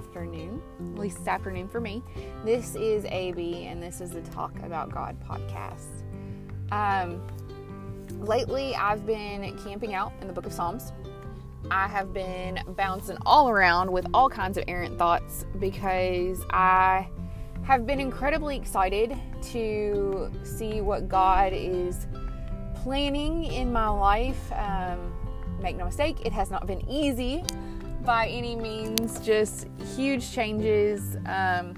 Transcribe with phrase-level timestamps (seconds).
[0.00, 2.02] afternoon, at least it's afternoon for me.
[2.42, 6.04] This is AB, and this is the Talk About God podcast.
[6.72, 7.20] Um,
[8.18, 10.94] lately, I've been camping out in the book of Psalms.
[11.70, 17.06] I have been bouncing all around with all kinds of errant thoughts because I
[17.64, 19.14] have been incredibly excited
[19.52, 22.06] to see what God is
[22.76, 24.50] planning in my life.
[24.52, 25.12] Um,
[25.60, 27.44] make no mistake, it has not been easy
[28.04, 31.76] by any means, just huge changes um,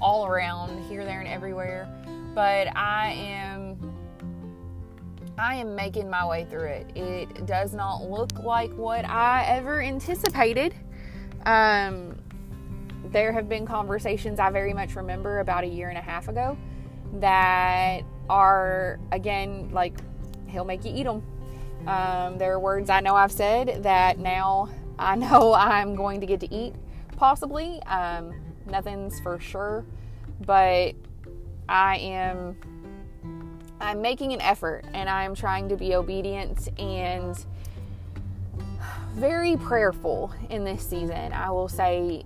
[0.00, 1.88] all around here, there, and everywhere.
[2.34, 3.78] But I am.
[5.38, 6.96] I am making my way through it.
[6.96, 10.74] It does not look like what I ever anticipated.
[11.46, 12.18] Um,
[13.06, 16.56] there have been conversations I very much remember about a year and a half ago
[17.14, 19.98] that are, again, like,
[20.48, 21.22] he'll make you eat them.
[21.86, 26.26] Um, there are words I know I've said that now I know I'm going to
[26.26, 26.74] get to eat,
[27.16, 27.82] possibly.
[27.84, 28.34] Um,
[28.66, 29.84] nothing's for sure,
[30.44, 30.94] but
[31.68, 32.56] I am.
[33.80, 37.36] I'm making an effort and I'm trying to be obedient and
[39.14, 41.32] very prayerful in this season.
[41.32, 42.22] I will say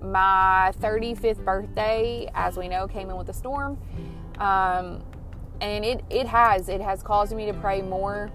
[0.00, 3.78] my 35th birthday, as we know, came in with a storm.
[4.38, 5.02] Um,
[5.60, 6.68] and it, it has.
[6.68, 8.30] It has caused me to pray more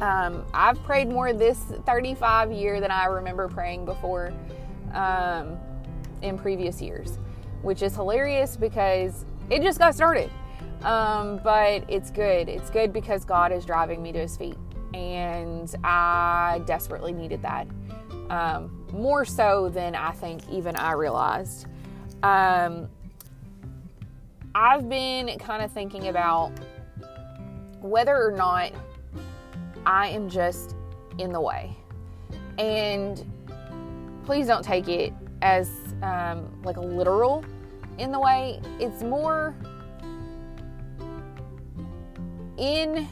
[0.00, 4.32] um, I've prayed more this 35 year than I remember praying before
[4.94, 5.58] um,
[6.22, 7.18] in previous years,
[7.62, 10.30] which is hilarious because it just got started.
[10.82, 12.48] Um, but it's good.
[12.48, 14.56] It's good because God is driving me to his feet.
[14.94, 17.66] And I desperately needed that.
[18.30, 21.66] Um, more so than I think even I realized.
[22.22, 22.88] Um,
[24.54, 26.52] I've been kind of thinking about
[27.80, 28.72] whether or not
[29.86, 30.76] I am just
[31.18, 31.76] in the way.
[32.58, 33.24] And
[34.24, 35.12] please don't take it
[35.42, 35.70] as
[36.02, 37.44] um, like a literal
[37.98, 38.60] in the way.
[38.78, 39.54] It's more
[42.58, 43.08] in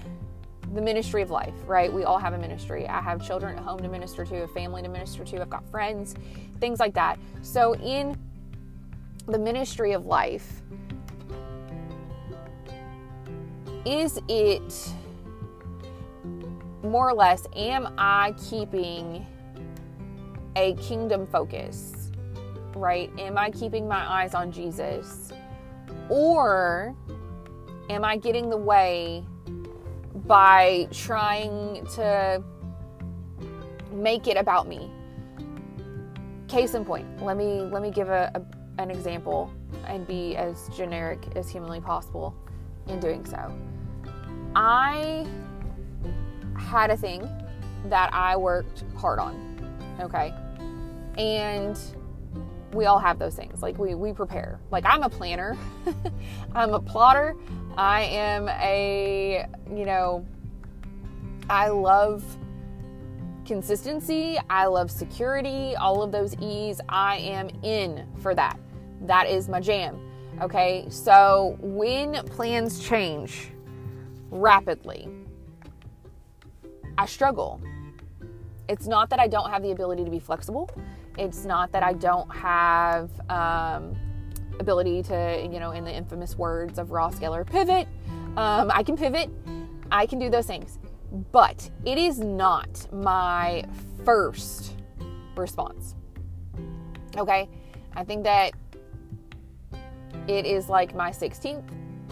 [0.75, 1.93] the ministry of life, right?
[1.93, 2.87] We all have a ministry.
[2.87, 5.69] I have children at home to minister to, a family to minister to, I've got
[5.71, 6.15] friends,
[6.61, 7.19] things like that.
[7.41, 8.17] So, in
[9.27, 10.63] the ministry of life,
[13.87, 14.93] is it
[16.91, 19.27] more or less, am I keeping
[20.57, 22.11] a kingdom focus?
[22.75, 23.11] Right?
[23.19, 25.33] Am I keeping my eyes on Jesus?
[26.09, 26.95] Or
[27.91, 29.25] am I getting the way
[30.27, 32.43] by trying to
[33.93, 34.91] make it about me?
[36.49, 38.43] Case in point, let me let me give a, a
[38.79, 39.53] an example
[39.87, 42.35] and be as generic as humanly possible
[42.87, 43.53] in doing so.
[44.55, 45.27] I
[46.59, 47.29] had a thing
[47.87, 49.97] that I worked hard on.
[50.01, 50.35] Okay.
[51.17, 51.79] And
[52.73, 53.63] we all have those things.
[53.63, 54.61] Like we we prepare.
[54.71, 55.57] Like I'm a planner.
[56.55, 57.37] I'm a plotter.
[57.77, 60.27] I am a, you know,
[61.49, 62.25] I love
[63.47, 64.39] consistency.
[64.51, 65.75] I love security.
[65.77, 66.81] All of those E's.
[66.89, 68.59] I am in for that.
[69.03, 69.99] That is my jam.
[70.43, 70.87] Okay.
[70.91, 73.51] So when plans change
[74.31, 75.09] rapidly,
[76.99, 77.61] I struggle.
[78.69, 80.69] It's not that I don't have the ability to be flexible.
[81.17, 83.97] It's not that I don't have um,
[84.59, 87.87] ability to, you know, in the infamous words of Ross Geller, pivot.
[88.37, 89.31] Um, I can pivot.
[89.93, 90.81] I can do those things.
[91.31, 93.65] But it is not my
[94.05, 94.75] first
[95.37, 95.95] response.
[97.17, 97.49] Okay?
[97.95, 98.53] I think that
[100.27, 101.63] it is like my 16th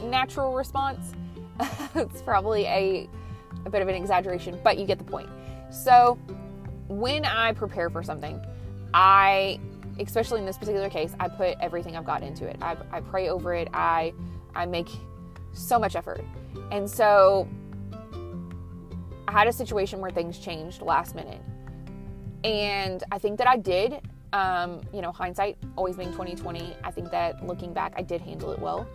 [0.04, 1.12] natural response.
[1.96, 3.08] it's probably a
[3.64, 5.28] a bit of an exaggeration, but you get the point.
[5.70, 6.18] So,
[6.88, 8.40] when I prepare for something,
[8.94, 9.58] I,
[9.98, 12.56] especially in this particular case, I put everything I've got into it.
[12.62, 13.68] I, I pray over it.
[13.72, 14.12] I,
[14.54, 14.88] I make
[15.52, 16.24] so much effort.
[16.70, 17.48] And so,
[19.28, 21.40] I had a situation where things changed last minute.
[22.44, 24.00] And I think that I did,
[24.32, 28.52] um, you know, hindsight always being 2020, I think that looking back, I did handle
[28.52, 28.86] it well.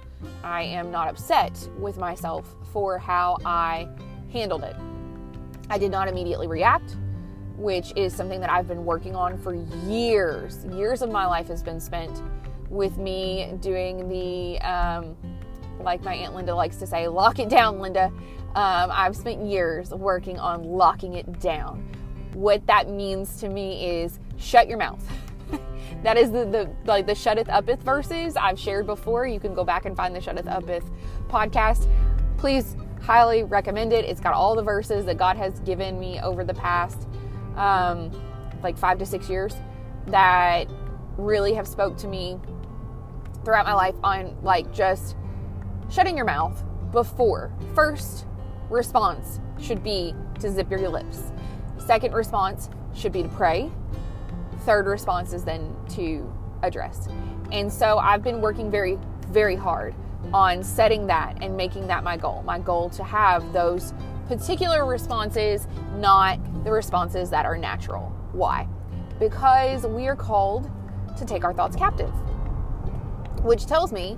[0.44, 3.88] I am not upset with myself for how I
[4.32, 4.76] handled it.
[5.70, 6.96] I did not immediately react,
[7.58, 9.54] which is something that I've been working on for
[9.88, 10.66] years.
[10.66, 12.22] Years of my life has been spent
[12.70, 15.16] with me doing the, um,
[15.80, 18.12] like my Aunt Linda likes to say, lock it down, Linda.
[18.56, 21.88] Um, I've spent years working on locking it down.
[22.34, 25.04] What that means to me is shut your mouth.
[26.04, 29.26] that is the, the like the shutteth uppeth verses I've shared before.
[29.26, 30.90] You can go back and find the shutteth uppeth
[31.30, 31.88] podcast.
[32.38, 34.06] Please highly recommend it.
[34.06, 37.08] It's got all the verses that God has given me over the past
[37.56, 38.12] um,
[38.64, 39.56] like five to six years
[40.08, 40.66] that
[41.18, 42.40] really have spoke to me
[43.44, 45.16] throughout my life on like just
[45.90, 48.26] shutting your mouth before first
[48.70, 51.32] response should be to zip your lips.
[51.86, 53.72] Second response should be to pray.
[54.60, 56.32] Third response is then to
[56.64, 57.08] address.
[57.52, 58.98] And so i've been working very
[59.30, 59.96] very hard
[60.34, 63.94] on setting that and making that my goal my goal to have those
[64.28, 68.68] particular responses not the responses that are natural why
[69.22, 70.70] because we are called
[71.16, 72.12] to take our thoughts captive.
[73.44, 74.18] Which tells me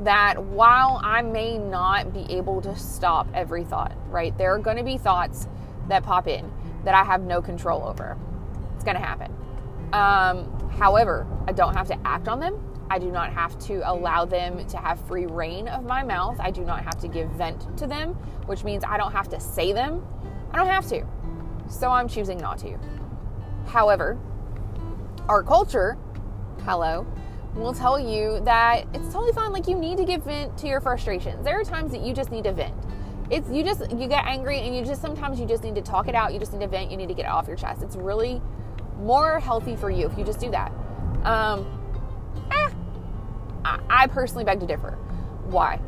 [0.00, 4.78] that while I may not be able to stop every thought, right, there are going
[4.78, 5.46] to be thoughts
[5.88, 6.50] that pop in
[6.84, 8.16] that I have no control over.
[8.74, 9.34] It's going to happen.
[9.92, 12.54] Um, however, I don't have to act on them.
[12.90, 16.38] I do not have to allow them to have free rein of my mouth.
[16.40, 18.14] I do not have to give vent to them,
[18.46, 20.06] which means I don't have to say them.
[20.52, 21.04] I don't have to.
[21.68, 22.78] So I'm choosing not to.
[23.66, 24.18] However,
[25.28, 25.98] our culture
[26.68, 27.06] hello,
[27.54, 29.52] will tell you that it's totally fine.
[29.52, 31.44] Like you need to give vent to your frustrations.
[31.44, 32.74] There are times that you just need to vent.
[33.30, 36.08] It's you just you get angry and you just sometimes you just need to talk
[36.08, 36.32] it out.
[36.32, 36.90] You just need to vent.
[36.90, 37.82] You need to get it off your chest.
[37.82, 38.40] It's really
[38.98, 40.72] more healthy for you if you just do that.
[41.24, 41.66] Um,
[42.50, 42.67] eh,
[43.88, 44.92] I, personally beg to differ.
[45.44, 45.80] Why?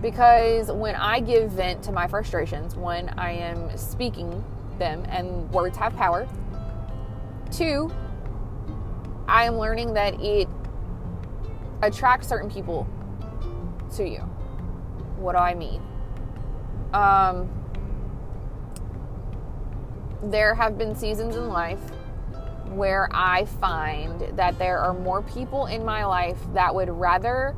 [0.00, 4.44] Because when I give vent to my frustrations, when I am speaking
[4.78, 6.28] them, and words have power.
[7.50, 7.90] Two,
[9.26, 10.48] I am learning that it
[11.82, 12.86] attracts certain people
[13.96, 14.20] to you.
[15.18, 15.82] What do I mean?
[16.92, 17.50] Um,
[20.22, 21.80] there have been seasons in life
[22.72, 27.56] where I find that there are more people in my life that would rather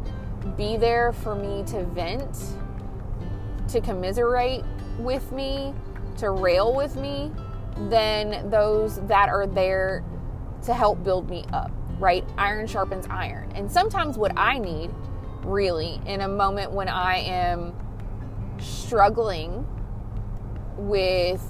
[0.57, 2.37] be there for me to vent,
[3.69, 4.65] to commiserate
[4.99, 5.75] with me,
[6.19, 7.31] to rail with me,
[7.89, 10.05] than those that are there
[10.63, 12.25] to help build me up, right?
[12.37, 13.51] Iron sharpens iron.
[13.55, 14.91] And sometimes what I need
[15.43, 17.75] really in a moment when I am
[18.59, 19.67] struggling
[20.77, 21.43] with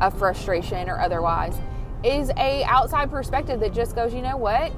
[0.00, 1.58] a frustration or otherwise
[2.04, 4.72] is a outside perspective that just goes, you know what?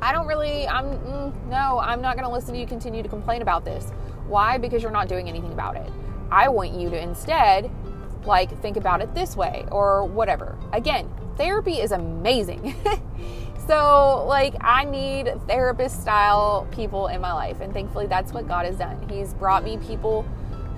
[0.00, 3.08] I don't really, I'm, mm, no, I'm not going to listen to you continue to
[3.08, 3.90] complain about this.
[4.26, 4.58] Why?
[4.58, 5.90] Because you're not doing anything about it.
[6.30, 7.70] I want you to instead,
[8.24, 10.56] like, think about it this way or whatever.
[10.72, 12.74] Again, therapy is amazing.
[13.66, 18.66] so, like, I need therapist style people in my life, and thankfully, that's what God
[18.66, 19.08] has done.
[19.08, 20.22] He's brought me people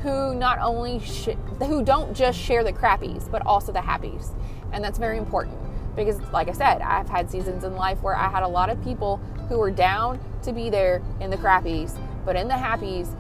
[0.03, 4.31] who not only sh- who don't just share the crappies, but also the happies,
[4.72, 5.56] and that's very important
[5.96, 8.82] because, like I said, I've had seasons in life where I had a lot of
[8.82, 9.17] people
[9.49, 13.14] who were down to be there in the crappies, but in the happies,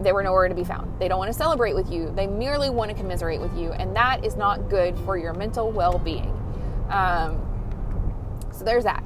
[0.00, 0.98] they were nowhere to be found.
[0.98, 2.12] They don't want to celebrate with you.
[2.14, 3.72] They merely want to commiserate with you.
[3.72, 6.30] And that is not good for your mental well being.
[6.90, 7.40] Um,
[8.52, 9.04] so there's that.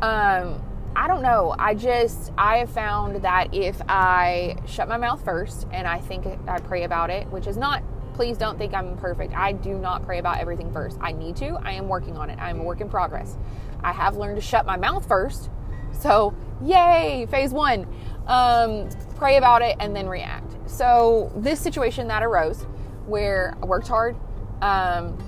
[0.00, 0.62] Um,
[0.94, 1.54] I don't know.
[1.58, 6.26] I just, I have found that if I shut my mouth first and I think
[6.46, 7.82] I pray about it, which is not,
[8.14, 9.34] please don't think I'm perfect.
[9.34, 10.98] I do not pray about everything first.
[11.00, 11.58] I need to.
[11.62, 12.38] I am working on it.
[12.38, 13.36] I am a work in progress.
[13.82, 15.50] I have learned to shut my mouth first.
[15.92, 17.86] So, yay, phase one
[18.26, 20.56] um, pray about it, and then react.
[20.70, 22.62] So, this situation that arose
[23.06, 24.16] where I worked hard,
[24.62, 25.18] um,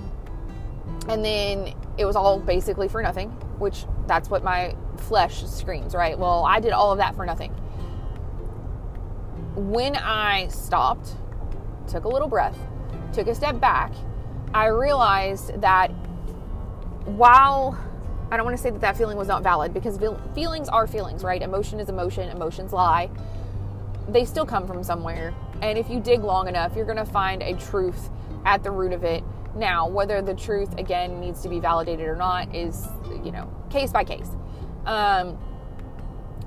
[1.09, 6.19] and then it was all basically for nothing, which that's what my flesh screams, right?
[6.19, 7.51] Well, I did all of that for nothing.
[9.55, 11.15] When I stopped,
[11.87, 12.59] took a little breath,
[13.15, 13.93] took a step back,
[14.53, 15.89] I realized that
[17.07, 17.79] while
[18.31, 19.99] I don't want to say that that feeling was not valid because
[20.35, 21.41] feelings are feelings, right?
[21.41, 23.11] Emotion is emotion, emotions lie.
[24.09, 25.35] They still come from somewhere.
[25.63, 28.11] And if you dig long enough, you're going to find a truth
[28.45, 29.23] at the root of it.
[29.55, 32.89] Now, whether the truth again needs to be validated or not is,
[33.25, 34.31] you know, case by case.
[34.85, 35.39] Um,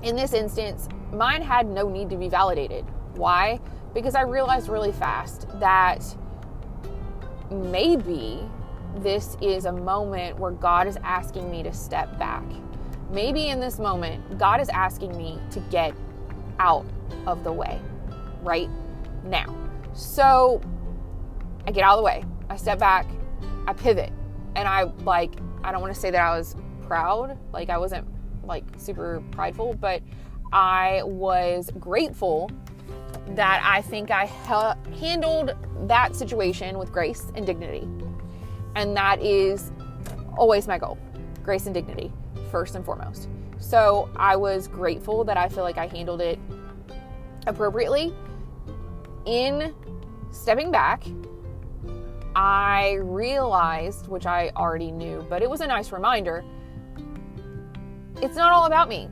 [0.03, 2.85] in this instance, mine had no need to be validated.
[3.15, 3.59] Why?
[3.93, 6.03] Because I realized really fast that
[7.51, 8.39] maybe
[8.97, 12.43] this is a moment where God is asking me to step back.
[13.11, 15.93] Maybe in this moment, God is asking me to get
[16.59, 16.85] out
[17.25, 17.79] of the way
[18.41, 18.69] right
[19.23, 19.55] now.
[19.93, 20.61] So
[21.65, 22.23] I get out of the way.
[22.49, 23.07] I step back.
[23.67, 24.11] I pivot.
[24.55, 27.37] And I like, I don't want to say that I was proud.
[27.53, 28.07] Like, I wasn't
[28.43, 30.01] like super prideful, but
[30.51, 32.49] I was grateful
[33.29, 35.53] that I think I ha- handled
[35.83, 37.87] that situation with grace and dignity.
[38.75, 39.71] And that is
[40.37, 40.97] always my goal
[41.43, 42.11] grace and dignity,
[42.51, 43.29] first and foremost.
[43.57, 46.37] So I was grateful that I feel like I handled it
[47.47, 48.13] appropriately.
[49.25, 49.73] In
[50.31, 51.05] stepping back,
[52.35, 56.43] I realized, which I already knew, but it was a nice reminder
[58.21, 59.09] it's not all about me.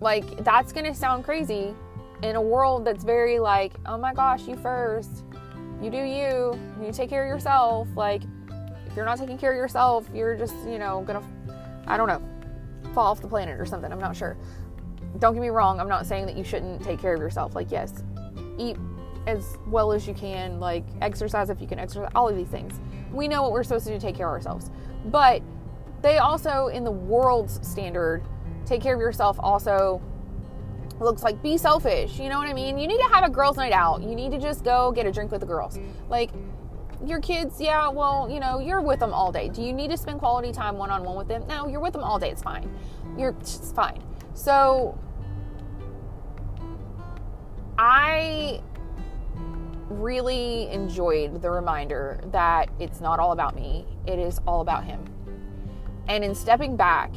[0.00, 1.74] Like, that's to sound crazy
[2.22, 5.24] in a world that's very like, oh my gosh, you first.
[5.82, 6.58] You do you.
[6.82, 7.88] You take care of yourself.
[7.94, 8.22] Like,
[8.86, 11.22] if you're not taking care of yourself, you're just, you know, to,
[11.86, 12.22] I don't know,
[12.94, 13.92] fall off the planet or something.
[13.92, 14.36] I'm not sure.
[15.18, 15.80] Don't get me wrong.
[15.80, 17.54] I'm not saying that you shouldn't take care of yourself.
[17.54, 18.02] Like, yes,
[18.58, 18.76] eat
[19.26, 22.80] as well as you can, like exercise if you can exercise, all of these things.
[23.12, 24.70] We know what we're supposed to do to take care of ourselves.
[25.06, 25.42] But
[26.02, 28.22] they also, in the world's standard,
[28.64, 30.00] take care of yourself also
[31.00, 32.18] looks like be selfish.
[32.18, 32.78] You know what I mean?
[32.78, 34.02] You need to have a girls' night out.
[34.02, 35.76] You need to just go get a drink with the girls.
[35.76, 36.10] Mm-hmm.
[36.10, 36.30] Like,
[37.04, 39.48] your kids, yeah, well, you know, you're with them all day.
[39.48, 41.46] Do you need to spend quality time one on one with them?
[41.46, 42.30] No, you're with them all day.
[42.30, 42.74] It's fine.
[43.18, 44.02] You're it's fine.
[44.34, 44.98] So,
[47.78, 48.62] I
[49.88, 55.04] really enjoyed the reminder that it's not all about me, it is all about him.
[56.08, 57.12] And in stepping back,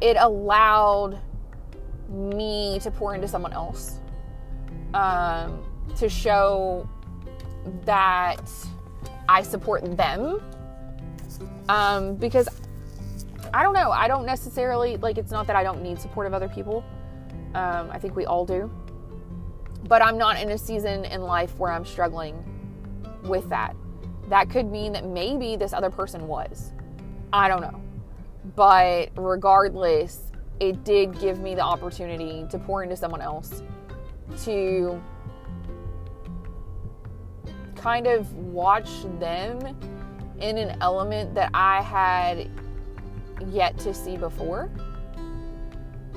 [0.00, 1.20] it allowed
[2.08, 4.00] me to pour into someone else,
[4.94, 5.62] um,
[5.96, 6.88] to show
[7.84, 8.50] that
[9.28, 10.42] I support them.
[11.68, 12.48] Um, because
[13.52, 16.34] I don't know, I don't necessarily like it's not that I don't need support of
[16.34, 16.84] other people.
[17.54, 18.70] Um, I think we all do
[19.88, 22.44] but I'm not in a season in life where I'm struggling
[23.22, 23.76] with that.
[24.28, 26.72] That could mean that maybe this other person was.
[27.32, 27.82] I don't know.
[28.56, 30.27] But regardless,
[30.60, 33.62] it did give me the opportunity to pour into someone else,
[34.44, 35.00] to
[37.76, 38.88] kind of watch
[39.18, 39.60] them
[40.40, 42.50] in an element that I had
[43.48, 44.70] yet to see before.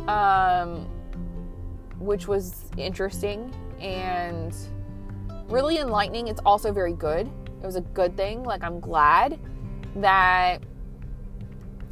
[0.08, 0.90] Um,
[2.02, 4.56] which was interesting and
[5.48, 6.28] really enlightening.
[6.28, 7.28] It's also very good.
[7.62, 8.44] It was a good thing.
[8.44, 9.40] Like, I'm glad
[9.98, 10.64] that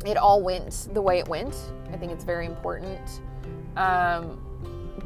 [0.05, 1.55] it all went the way it went.
[1.91, 3.21] I think it's very important.
[3.75, 4.41] Um,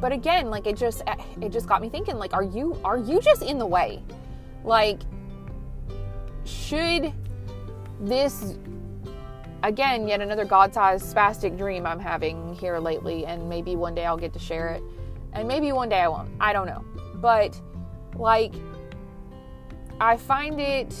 [0.00, 1.02] but again, like it just
[1.40, 4.02] it just got me thinking like are you are you just in the way?
[4.64, 5.00] Like
[6.44, 7.12] should
[8.00, 8.56] this
[9.64, 14.04] again, yet another God sized spastic dream I'm having here lately, and maybe one day
[14.04, 14.82] I'll get to share it.
[15.32, 16.30] And maybe one day I won't.
[16.38, 16.84] I don't know.
[17.16, 17.60] But,
[18.14, 18.54] like,
[20.00, 20.94] I find it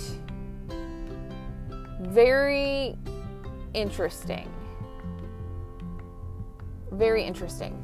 [2.00, 2.96] very
[3.74, 4.48] interesting.
[6.92, 7.80] Very interesting.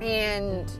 [0.00, 0.70] And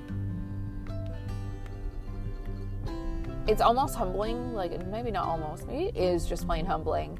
[3.47, 7.19] it's almost humbling, like maybe not almost, maybe it is just plain humbling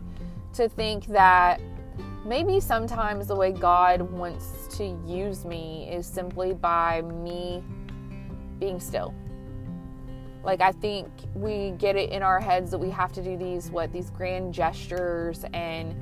[0.55, 1.61] to think that
[2.25, 7.63] maybe sometimes the way God wants to use me is simply by me
[8.59, 9.15] being still.
[10.43, 13.71] Like, I think we get it in our heads that we have to do these,
[13.71, 15.95] what, these grand gestures and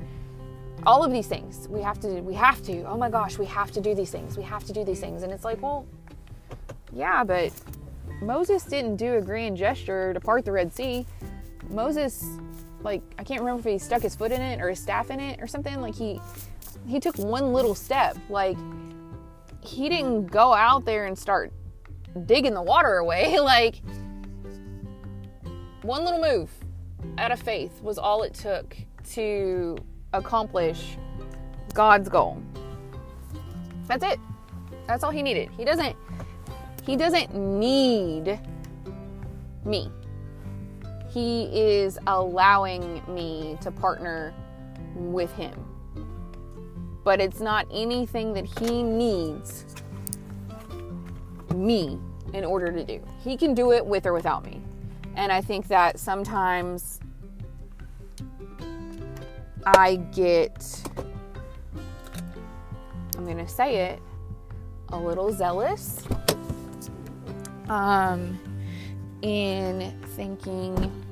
[0.85, 1.67] all of these things.
[1.69, 4.37] We have to, we have to, oh my gosh, we have to do these things.
[4.37, 5.23] We have to do these things.
[5.23, 5.85] And it's like, well,
[6.93, 7.51] yeah, but
[8.21, 11.05] Moses didn't do a grand gesture to part the Red Sea.
[11.69, 12.23] Moses
[12.83, 15.19] like I can't remember if he stuck his foot in it or his staff in
[15.19, 15.79] it or something.
[15.81, 16.19] Like he
[16.87, 18.17] he took one little step.
[18.29, 18.57] Like
[19.61, 21.51] he didn't go out there and start
[22.25, 23.39] digging the water away.
[23.41, 23.81] like
[25.87, 26.51] one little move
[27.17, 28.75] out of faith was all it took
[29.11, 29.77] to
[30.11, 30.97] accomplish
[31.73, 32.43] God's goal.
[33.87, 34.19] That's it.
[34.85, 35.49] That's all he needed.
[35.55, 35.95] He doesn't
[36.83, 38.37] he doesn't need
[39.63, 39.89] me.
[41.09, 44.33] He is allowing me to partner
[44.93, 45.53] with Him.
[47.03, 49.65] But it's not anything that He needs
[51.55, 51.99] me
[52.33, 53.01] in order to do.
[53.21, 54.61] He can do it with or without me.
[55.17, 56.99] And I think that sometimes
[59.65, 60.81] I get,
[63.17, 63.99] I'm going to say it,
[64.89, 66.03] a little zealous
[67.67, 68.39] um,
[69.23, 71.03] in thinking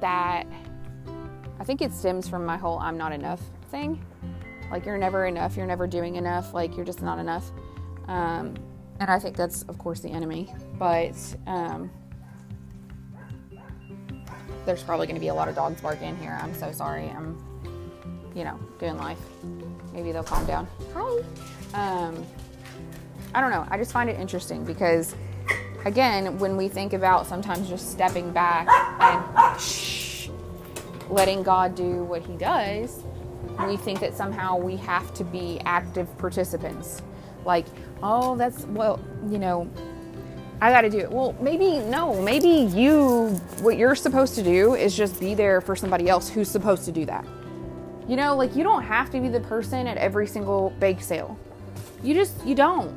[0.00, 0.46] that
[1.60, 4.04] I think it stems from my whole I'm not enough thing.
[4.70, 7.52] Like, you're never enough, you're never doing enough, like, you're just not enough.
[8.08, 8.54] Um,
[9.00, 10.52] and I think that's, of course, the enemy.
[10.78, 11.14] But
[11.46, 11.90] um,
[14.66, 16.38] there's probably going to be a lot of dogs barking here.
[16.42, 17.08] I'm so sorry.
[17.10, 17.36] I'm,
[18.34, 19.18] you know, doing life.
[19.92, 20.66] Maybe they'll calm down.
[20.94, 21.22] Hi.
[21.74, 22.24] Um,
[23.34, 23.66] I don't know.
[23.70, 25.14] I just find it interesting because
[25.84, 28.68] again, when we think about sometimes just stepping back
[29.00, 30.28] and shh,
[31.08, 33.02] letting God do what He does,
[33.66, 37.02] we think that somehow we have to be active participants.
[37.44, 37.66] Like,
[38.02, 39.70] oh, that's, well, you know,
[40.60, 41.10] I got to do it.
[41.10, 42.20] Well, maybe no.
[42.22, 43.28] Maybe you,
[43.60, 46.92] what you're supposed to do is just be there for somebody else who's supposed to
[46.92, 47.24] do that.
[48.08, 51.38] You know, like you don't have to be the person at every single bake sale.
[52.02, 52.94] You just, you don't.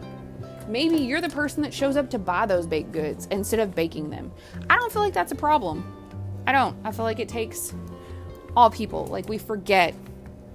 [0.67, 4.09] Maybe you're the person that shows up to buy those baked goods instead of baking
[4.09, 4.31] them.
[4.69, 5.93] I don't feel like that's a problem.
[6.45, 6.75] I don't.
[6.83, 7.73] I feel like it takes
[8.55, 9.05] all people.
[9.07, 9.93] Like we forget,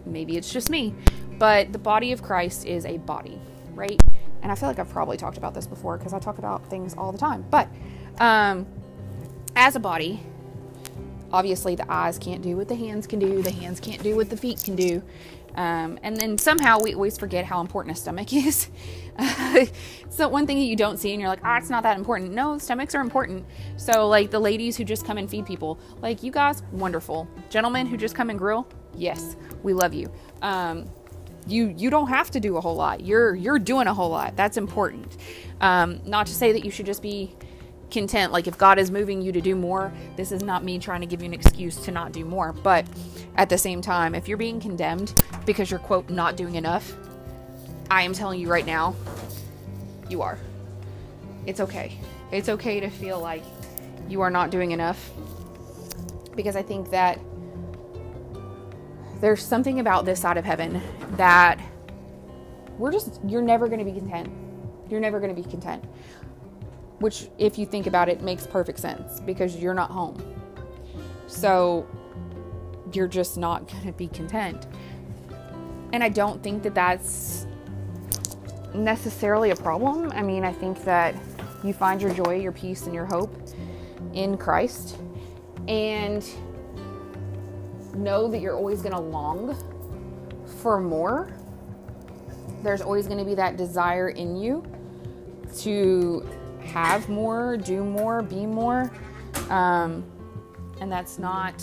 [0.05, 0.95] maybe it's just me,
[1.39, 3.39] but the body of Christ is a body,
[3.75, 4.01] right?
[4.43, 6.95] And I feel like I've probably talked about this before because I talk about things
[6.95, 7.45] all the time.
[7.51, 7.69] But
[8.19, 8.67] um,
[9.55, 10.21] as a body,
[11.33, 14.31] obviously the eyes can't do what the hands can do, the hands can't do what
[14.31, 15.03] the feet can do.
[15.55, 18.69] Um, and then somehow we always forget how important a stomach is.
[20.09, 21.99] so one thing that you don't see and you're like, ah, oh, it's not that
[21.99, 22.33] important.
[22.33, 23.45] No, stomachs are important.
[23.77, 27.29] So like the ladies who just come and feed people, like you guys, wonderful.
[27.51, 30.11] Gentlemen who just come and grill, yes, we love you.
[30.41, 30.89] Um,
[31.47, 33.01] you you don't have to do a whole lot.
[33.01, 34.37] You're you're doing a whole lot.
[34.37, 35.17] That's important.
[35.61, 37.35] Um, not to say that you should just be
[37.91, 38.33] content.
[38.33, 41.07] Like if God is moving you to do more, this is not me trying to
[41.07, 42.53] give you an excuse to not do more.
[42.53, 42.87] But
[43.37, 46.95] at the same time, if you're being condemned because you're quote not doing enough,
[47.91, 48.97] I am telling you right now,
[50.09, 50.39] you are.
[51.47, 51.99] It's okay.
[52.31, 53.43] It's okay to feel like
[54.09, 55.11] you are not doing enough
[56.35, 57.19] because I think that
[59.23, 61.59] there's something about this side of heaven that
[62.77, 64.29] we're just, you're never going to be content.
[64.91, 65.85] You're never going to be content.
[66.99, 70.21] Which, if you think about it, makes perfect sense because you're not home.
[71.29, 71.87] So
[72.93, 74.67] you're just not going to be content.
[75.93, 77.47] And I don't think that that's
[78.75, 80.11] necessarily a problem.
[80.11, 81.15] I mean, I think that
[81.63, 83.33] you find your joy, your peace, and your hope
[84.15, 84.99] in Christ.
[85.69, 86.29] And
[87.95, 89.57] know that you're always going to long
[90.63, 91.33] for more.
[92.63, 94.65] There's always going to be that desire in you
[95.59, 96.27] to
[96.61, 98.93] have more, do more, be more.
[99.51, 100.05] Um,
[100.81, 101.63] and that's not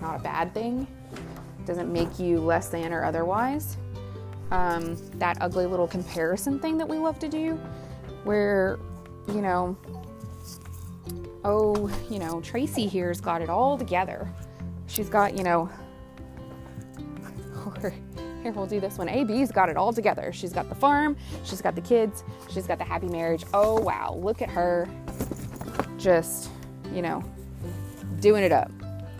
[0.00, 0.86] not a bad thing.
[1.58, 3.76] It doesn't make you less than or otherwise.
[4.50, 7.54] Um, that ugly little comparison thing that we love to do,
[8.24, 8.78] where
[9.28, 9.76] you know,
[11.44, 14.32] oh, you know, Tracy here's got it all together
[14.88, 15.70] she's got, you know,
[17.80, 19.08] here we'll do this one.
[19.08, 20.32] AB's got it all together.
[20.32, 23.44] She's got the farm, she's got the kids, she's got the happy marriage.
[23.54, 24.88] Oh wow, look at her
[25.98, 26.50] just,
[26.92, 27.22] you know,
[28.20, 28.70] doing it up.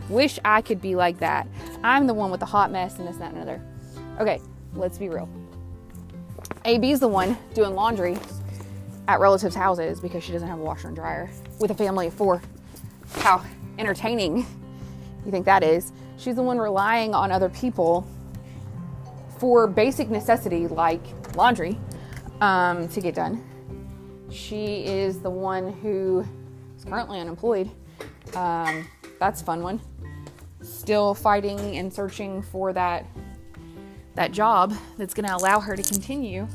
[0.08, 1.46] Wish I could be like that.
[1.84, 3.62] I'm the one with the hot mess and this, that, and another.
[4.18, 4.40] Okay,
[4.74, 5.28] let's be real.
[6.64, 8.16] AB's the one doing laundry
[9.06, 12.14] at relatives' houses because she doesn't have a washer and dryer with a family of
[12.14, 12.42] four.
[13.16, 13.44] How
[13.78, 14.46] entertaining
[15.28, 15.92] you think that is?
[16.16, 18.06] She's the one relying on other people
[19.38, 21.02] for basic necessity like
[21.36, 21.78] laundry
[22.40, 23.44] um, to get done.
[24.30, 26.24] She is the one who
[26.76, 27.70] is currently unemployed.
[28.34, 28.88] Um,
[29.20, 29.80] that's a fun one.
[30.62, 33.06] Still fighting and searching for that
[34.14, 36.48] that job that's going to allow her to continue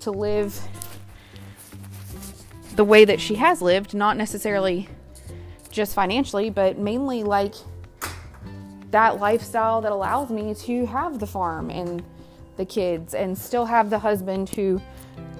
[0.00, 0.60] to live
[2.74, 4.88] the way that she has lived, not necessarily
[5.70, 7.54] just financially, but mainly like
[8.92, 12.02] that lifestyle that allows me to have the farm and
[12.56, 14.80] the kids and still have the husband who,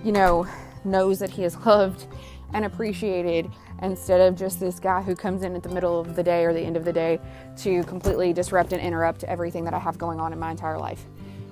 [0.03, 0.47] you know,
[0.85, 2.07] knows that he is loved
[2.55, 3.51] and appreciated
[3.83, 6.55] instead of just this guy who comes in at the middle of the day or
[6.55, 7.21] the end of the day
[7.57, 11.05] to completely disrupt and interrupt everything that I have going on in my entire life.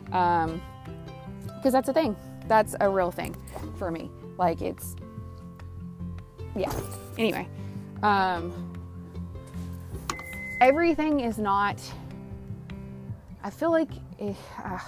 [0.05, 0.61] Because um,
[1.63, 2.17] that's a thing.
[2.47, 3.37] That's a real thing
[3.79, 4.11] for me.
[4.39, 4.97] Like, it's,
[6.57, 6.73] yeah.
[7.19, 7.47] Anyway,
[8.03, 8.70] um,
[10.61, 11.81] everything is not
[13.43, 13.91] i feel like
[14.65, 14.79] uh,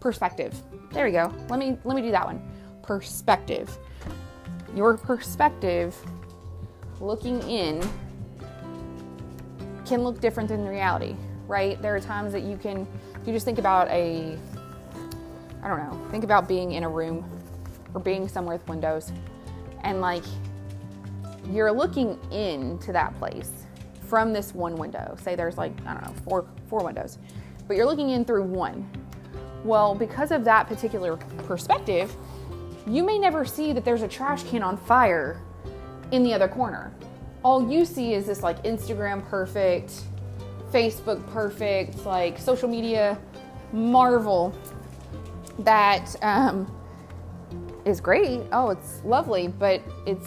[0.00, 0.54] perspective.
[0.92, 1.34] There we go.
[1.48, 2.40] Let me let me do that one.
[2.82, 3.76] Perspective.
[4.76, 5.96] Your perspective
[7.00, 7.82] looking in
[9.84, 11.16] can look different than reality
[11.48, 11.80] right?
[11.80, 12.86] There are times that you can
[13.24, 14.38] you just think about a
[15.62, 17.24] i don't know think about being in a room
[17.92, 19.10] or being somewhere with windows
[19.82, 20.22] and like
[21.50, 23.65] you're looking into that place
[24.08, 25.16] from this one window.
[25.22, 27.18] Say there's like, I don't know, four, four windows,
[27.66, 28.88] but you're looking in through one.
[29.64, 31.16] Well, because of that particular
[31.46, 32.14] perspective,
[32.86, 35.40] you may never see that there's a trash can on fire
[36.12, 36.92] in the other corner.
[37.42, 40.02] All you see is this like Instagram perfect,
[40.72, 43.18] Facebook perfect, like social media
[43.72, 44.54] marvel
[45.60, 46.72] that um,
[47.84, 48.42] is great.
[48.52, 50.18] Oh, it's lovely, but it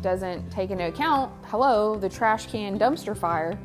[0.00, 3.58] doesn't take into account, hello, the trash can dumpster fire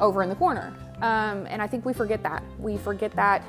[0.00, 0.74] over in the corner.
[0.96, 2.42] Um, and I think we forget that.
[2.58, 3.44] We forget that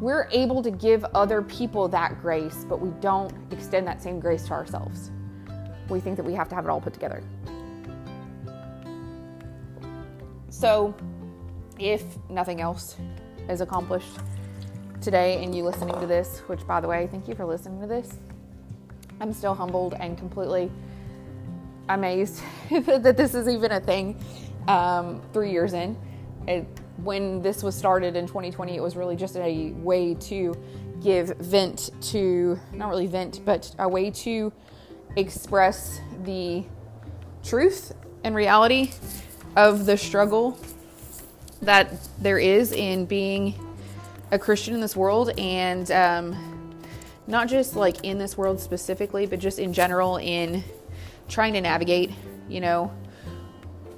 [0.00, 4.46] we're able to give other people that grace, but we don't extend that same grace
[4.46, 5.10] to ourselves.
[5.88, 7.24] We think that we have to have it all put together.
[10.50, 10.94] So,
[11.78, 12.96] if nothing else
[13.48, 14.18] is accomplished
[15.00, 17.88] today and you listening to this, which by the way, thank you for listening to
[17.88, 18.16] this.
[19.20, 20.70] I'm still humbled and completely
[21.88, 24.18] amazed that this is even a thing
[24.66, 25.96] um, three years in.
[26.46, 26.66] It,
[26.98, 30.54] when this was started in 2020, it was really just a way to
[31.02, 34.52] give vent to, not really vent, but a way to
[35.16, 36.64] express the
[37.44, 38.92] truth and reality
[39.56, 40.58] of the struggle
[41.62, 43.54] that there is in being
[44.30, 46.74] a Christian in this world and um,
[47.26, 50.62] not just like in this world specifically, but just in general in
[51.28, 52.10] trying to navigate,
[52.48, 52.92] you know,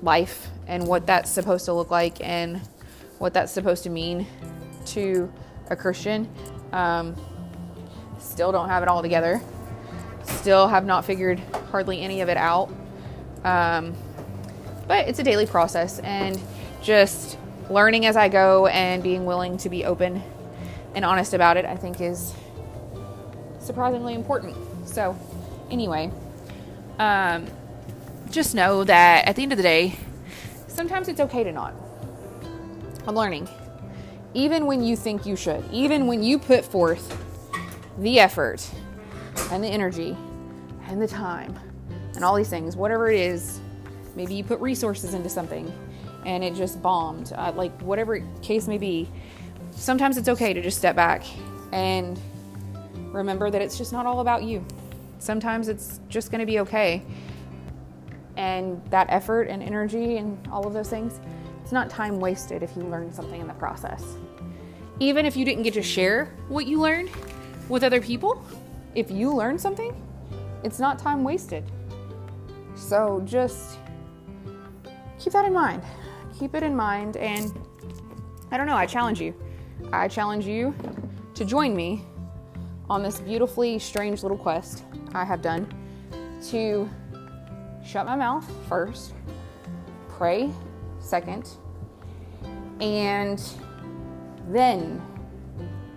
[0.03, 2.61] life and what that's supposed to look like and
[3.19, 4.27] what that's supposed to mean
[4.87, 5.33] to
[5.71, 6.29] a Christian.
[6.73, 7.17] Um,
[8.19, 9.41] still don't have it all together.
[10.25, 11.41] Still have not figured
[11.71, 12.71] hardly any of it out.
[13.45, 13.95] Um,
[14.87, 16.41] but it's a daily process and
[16.83, 17.39] just
[17.71, 20.23] learning as I go and being willing to be open
[20.95, 22.35] and honest about it, I think is
[23.61, 24.57] surprisingly important.
[24.87, 25.17] So,
[25.71, 26.11] anyway,
[27.01, 27.47] um,
[28.31, 29.97] just know that at the end of the day,
[30.69, 31.75] sometimes it's okay to not.
[33.07, 33.49] I'm learning.
[34.35, 37.17] Even when you think you should, even when you put forth
[37.99, 38.69] the effort
[39.51, 40.15] and the energy
[40.89, 41.59] and the time
[42.15, 43.61] and all these things, whatever it is,
[44.15, 45.73] maybe you put resources into something
[46.27, 49.09] and it just bombed, uh, like whatever case may be,
[49.71, 51.25] sometimes it's okay to just step back
[51.73, 52.21] and
[53.11, 54.63] remember that it's just not all about you.
[55.21, 57.05] Sometimes it's just going to be okay.
[58.37, 61.21] And that effort and energy and all of those things,
[61.63, 64.17] it's not time wasted if you learn something in the process.
[64.99, 67.11] Even if you didn't get to share what you learned
[67.69, 68.45] with other people,
[68.97, 69.95] if you learn something,
[70.65, 71.63] it's not time wasted.
[72.75, 73.79] So just
[75.21, 75.85] keep that in mind
[76.41, 77.19] keep it in mind.
[77.19, 77.53] And
[78.51, 79.35] I don't know, I challenge you.
[79.93, 80.75] I challenge you
[81.35, 82.05] to join me
[82.89, 85.69] on this beautifully strange little quest I have done
[86.51, 86.89] to
[87.85, 89.15] shut my mouth first,
[90.09, 90.51] pray
[90.99, 91.49] second,
[92.81, 93.43] and
[94.49, 95.03] then,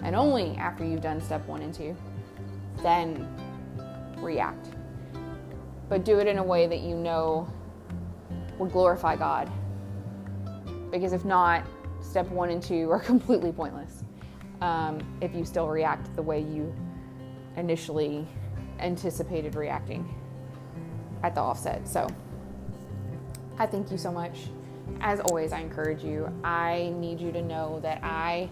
[0.02, 1.96] and only after you've done step one and two,
[2.82, 3.28] then
[4.18, 4.68] react.
[5.90, 7.48] But do it in a way that you know
[8.58, 9.52] will glorify God
[10.94, 11.66] because if not,
[12.02, 14.04] step one and two are completely pointless
[14.62, 16.74] um, if you still react the way you
[17.58, 18.28] initially
[18.84, 20.14] anticipated reacting
[21.24, 21.88] at the offset.
[21.88, 22.08] So
[23.58, 24.50] I thank you so much.
[25.00, 26.32] As always, I encourage you.
[26.44, 28.50] I need you to know that I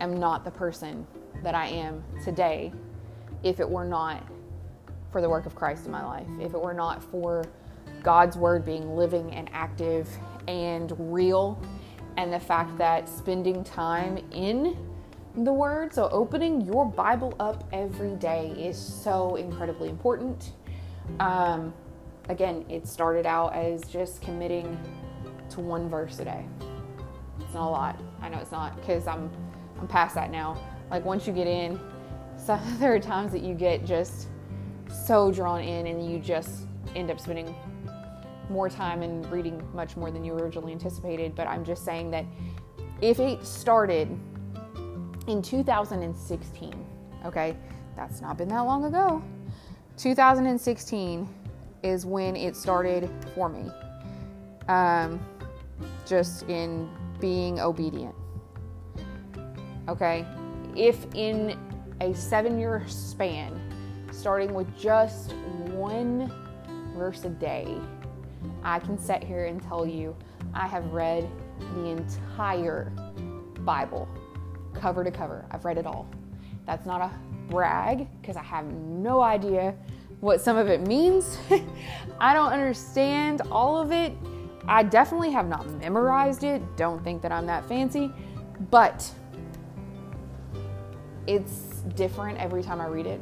[0.00, 1.06] am not the person
[1.42, 2.72] that I am today
[3.42, 4.26] if it were not
[5.12, 7.44] for the work of Christ in my life, if it were not for
[8.02, 10.08] God's word being living and active
[10.48, 11.60] and real
[12.16, 14.76] and the fact that spending time in
[15.44, 20.52] the Word, so opening your Bible up every day, is so incredibly important.
[21.20, 21.74] Um,
[22.28, 24.78] again, it started out as just committing
[25.50, 26.46] to one verse a day.
[27.40, 28.00] It's not a lot.
[28.22, 29.30] I know it's not because I'm
[29.78, 30.58] I'm past that now.
[30.90, 31.78] Like once you get in,
[32.36, 34.28] so there are times that you get just
[35.06, 37.54] so drawn in and you just end up spending
[38.48, 42.24] more time and reading much more than you originally anticipated, but I'm just saying that
[43.02, 44.18] if it started
[45.26, 46.86] in 2016,
[47.24, 47.56] okay,
[47.96, 49.22] that's not been that long ago.
[49.96, 51.28] 2016
[51.82, 53.70] is when it started for me.
[54.68, 55.20] Um,
[56.06, 56.88] just in
[57.20, 58.14] being obedient.
[59.88, 60.26] Okay,
[60.74, 61.58] if in
[62.00, 63.60] a seven year span,
[64.10, 65.32] starting with just
[65.72, 66.32] one
[66.96, 67.76] verse a day,
[68.62, 70.16] I can sit here and tell you
[70.54, 71.28] I have read
[71.74, 72.92] the entire
[73.60, 74.08] Bible,
[74.76, 75.44] cover to cover.
[75.50, 76.08] I've read it all.
[76.66, 77.10] That's not a
[77.48, 79.74] brag because I have no idea
[80.20, 81.38] what some of it means.
[82.20, 84.12] I don't understand all of it.
[84.66, 86.62] I definitely have not memorized it.
[86.76, 88.12] Don't think that I'm that fancy,
[88.70, 89.08] but
[91.26, 93.20] it's different every time I read it.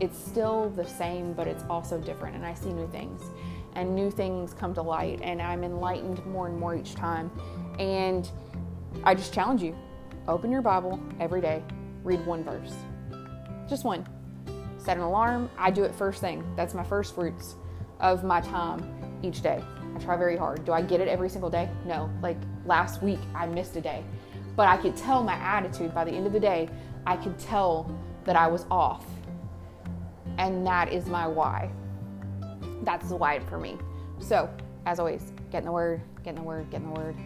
[0.00, 3.22] It's still the same, but it's also different, and I see new things
[3.74, 7.30] and new things come to light and I'm enlightened more and more each time.
[7.78, 8.30] And
[9.04, 9.74] I just challenge you
[10.28, 11.62] open your Bible every day,
[12.04, 12.74] read one verse.
[13.68, 14.06] Just one.
[14.78, 15.50] Set an alarm.
[15.58, 16.44] I do it first thing.
[16.56, 17.54] That's my first fruits
[18.00, 18.84] of my time
[19.22, 19.62] each day.
[19.94, 20.64] I try very hard.
[20.64, 21.68] Do I get it every single day?
[21.86, 22.10] No.
[22.20, 24.04] Like last week, I missed a day.
[24.56, 26.68] But I could tell my attitude by the end of the day,
[27.06, 29.04] I could tell that I was off.
[30.38, 31.70] And that is my why.
[32.82, 33.78] That's the why for me.
[34.18, 34.50] So,
[34.86, 37.16] as always, get in the word, get in the word, get in the word.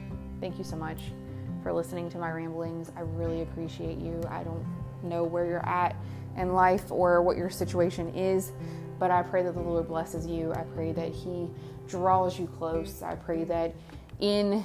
[0.40, 1.00] Thank you so much
[1.66, 2.92] for listening to my ramblings.
[2.96, 4.22] I really appreciate you.
[4.30, 4.64] I don't
[5.02, 5.96] know where you're at
[6.36, 8.52] in life or what your situation is,
[9.00, 10.52] but I pray that the Lord blesses you.
[10.52, 11.50] I pray that He
[11.88, 13.02] draws you close.
[13.02, 13.74] I pray that
[14.20, 14.64] in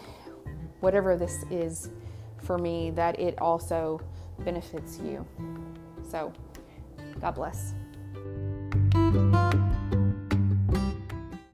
[0.81, 1.89] whatever this is
[2.37, 3.99] for me, that it also
[4.37, 5.25] benefits you.
[6.07, 6.31] So,
[7.19, 7.73] God bless.